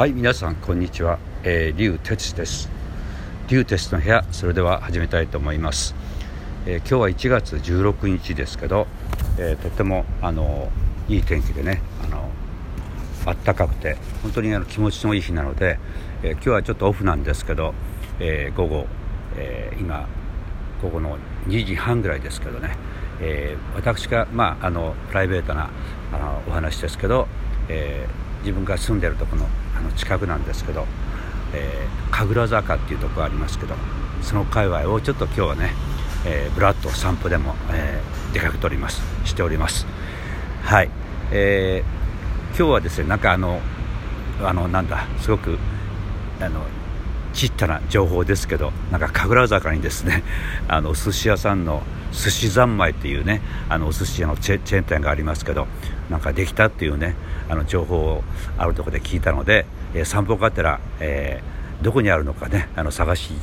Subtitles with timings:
[0.00, 2.70] はい皆さんこんにちは、えー、リュウ哲です。
[3.50, 5.94] リュウ哲の部屋それでは始めたいと思います、
[6.64, 8.86] えー、今日は1月16日ですけど、
[9.36, 10.70] えー、とてもあの
[11.06, 12.30] いい天気でねあの
[13.44, 15.78] 暖かくて本当にあの気持ちのいい日なので、
[16.22, 17.74] え今日はちょっとオフなんですけど、
[18.20, 18.86] え午後、
[19.36, 20.08] え今
[20.80, 22.74] 午後の2時半ぐらいですけどね、
[23.20, 25.68] え私がまああのプライベートな
[26.10, 27.28] あのお話ですけど、
[27.68, 28.06] え
[28.40, 29.46] 自分が住んでるとこの
[29.76, 30.86] あの近くなんですけど、
[31.54, 33.74] えー、神楽坂っていうとこありますけど
[34.22, 35.72] その界隈をちょっと今日はね、
[36.26, 39.02] えー、ブラッド散歩でも、えー、出かけております。
[39.24, 39.86] しております。
[40.62, 40.90] はい、
[41.32, 43.60] えー、今日はですねなんかあの
[44.42, 45.58] あのなんだすごく
[46.40, 46.62] あの
[47.32, 50.22] ちったな情報ですけどなんか神楽坂にですね
[50.68, 55.66] あのお寿司屋さんの寿司三昧っていうねあのお寿司屋のチェーン店がありますけど
[56.10, 57.14] なんかできたっていうね
[57.48, 58.24] あの情報を
[58.58, 63.38] あるとこで聞いたので、えー、散歩がてら、えー、どこにあるのかねあの探しに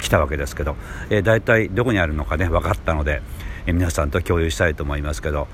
[0.00, 0.76] 来たわけですけど、
[1.10, 3.22] えー、大体どこにあるのかね分かったので、
[3.66, 5.48] えー、皆さんと共有したいと思いますけど、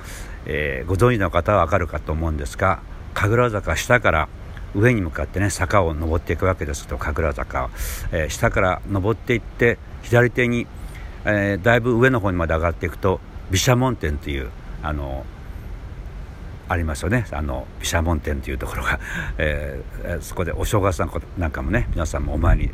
[0.47, 2.81] えー、ご存知の方は分かるかと思うんですが
[3.13, 4.29] 神楽坂下から
[4.75, 7.71] 上に向かってね坂を登っていくわけですけど神楽坂、
[8.13, 10.67] えー、下から登っていって左手に、
[11.25, 14.51] えー、だいぶ上の方にまで上がっていくと毘沙門天という
[14.83, 15.25] あの
[16.69, 17.27] ありますよね。
[17.31, 18.99] あの毘沙門天というところが、
[19.37, 20.99] えー、そこでお正月
[21.39, 22.71] なんかもね皆さんもお参り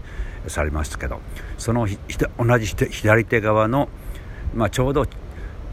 [0.46, 1.20] されますけど
[1.58, 1.86] その
[2.38, 3.88] 同じ左手側の、
[4.54, 5.06] まあ、ちょうど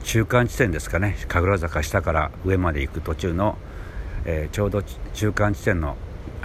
[0.04, 1.16] 中間地点ですかね。
[1.28, 3.58] 神楽坂下から上まで行く途中の、
[4.26, 4.84] えー、ちょうど
[5.14, 5.96] 中間地点の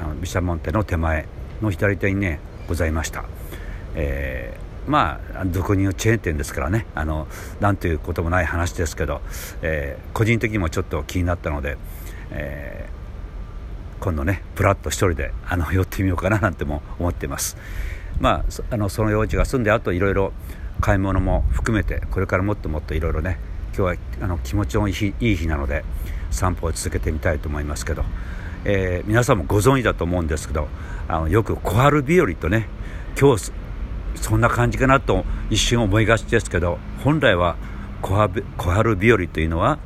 [0.03, 1.27] あの毘沙門天の手前
[1.61, 3.25] の左手にねございました。
[3.95, 7.29] えーまあ俗に言うチェーン店ですからねあの
[7.61, 9.21] なんということもない話ですけど、
[9.63, 11.77] えー、個人的にもちょっと気になったので、
[12.33, 17.57] えー、今度ねプラッと一人であの寄ってみようかななんても思ってます
[18.19, 20.33] まああのその用事が済んであといろいろ
[20.81, 23.39] 買い物も含めてこれからもっともっといろいろね
[23.77, 25.85] 今日はあの気持ちのいい日なので
[26.33, 28.05] 散歩を続けてみたいと思いますけど、
[28.65, 30.69] えー、皆さんもご存知だと思うんですけど
[31.09, 32.69] あのよく小春日和とね
[33.21, 33.53] 今日
[34.15, 37.57] そんな感じかなと一瞬思いがちですけど本来は
[38.03, 39.79] 小春日和というのは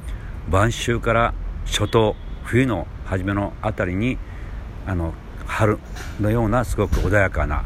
[0.50, 1.34] 晩秋から
[1.66, 2.14] 初冬
[2.44, 4.18] 冬の初めのあたりに
[4.86, 5.14] あの
[5.46, 5.78] 春
[6.20, 7.64] のようなすごく穏やかな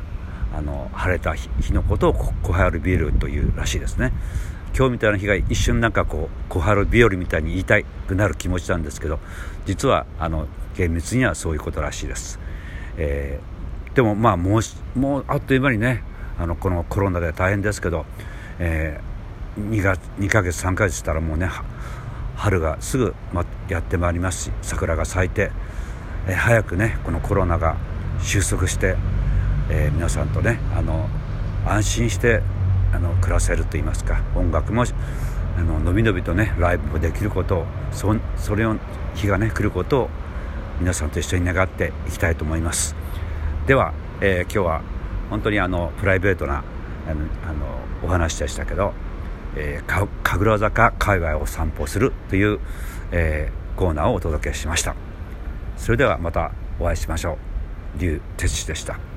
[0.55, 4.13] あの晴れた日のことを小春日和というらしいですね。
[4.77, 9.19] 今日みたいな日が一瞬なんかこう小春日和みたいに言いたくなる気持ちなんですけど
[9.67, 12.39] 実はあの厳密にはそういうことらしいです、
[12.97, 16.03] えー、でもまあもうもうあっという間にね
[16.39, 18.07] あのこのコロナで大変ですけど、
[18.59, 21.51] えー、2, 月2ヶ月3ヶ月したらもうね
[22.37, 25.51] 春がすぐ、ま、やってまいりますし桜が咲いて、
[26.27, 27.77] えー、早くねこのコロナが
[28.23, 28.97] 収束して、
[29.69, 31.09] えー、皆さんとねあの
[31.67, 32.43] 安心して
[32.93, 34.85] あの暮らせると言いますか音楽も
[35.57, 38.77] あののびのびとねライブもできることをそそれを
[39.15, 40.11] 日がね来ることを
[40.81, 42.95] 皆さんと一緒に願っていきたいと思います。
[43.67, 44.83] では、えー、今日は
[45.29, 46.65] 本当にあのプライベートな
[47.07, 47.67] あのあの
[48.03, 48.95] お話でしたけど、
[49.57, 52.59] えー、神楽坂界隈を散歩するという、
[53.13, 54.95] えー、コーナーをお届けしました。
[55.77, 57.33] それではまたお会いしましょ
[57.97, 57.99] う。
[57.99, 59.10] 竜哲司でした。